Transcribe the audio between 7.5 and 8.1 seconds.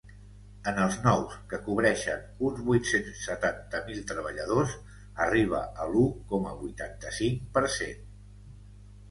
per cent.